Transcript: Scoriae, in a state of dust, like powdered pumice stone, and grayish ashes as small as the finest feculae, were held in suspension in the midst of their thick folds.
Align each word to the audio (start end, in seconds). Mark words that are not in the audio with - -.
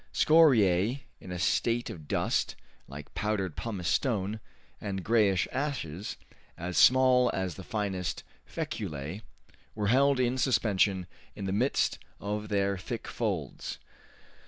Scoriae, 0.13 1.01
in 1.19 1.31
a 1.31 1.37
state 1.37 1.91
of 1.91 2.07
dust, 2.07 2.55
like 2.87 3.13
powdered 3.13 3.55
pumice 3.55 3.87
stone, 3.87 4.39
and 4.81 5.03
grayish 5.03 5.47
ashes 5.51 6.17
as 6.57 6.75
small 6.75 7.29
as 7.35 7.53
the 7.53 7.63
finest 7.63 8.23
feculae, 8.43 9.21
were 9.75 9.89
held 9.89 10.19
in 10.19 10.39
suspension 10.39 11.05
in 11.35 11.45
the 11.45 11.51
midst 11.53 11.99
of 12.19 12.49
their 12.49 12.79
thick 12.79 13.07
folds. 13.07 13.77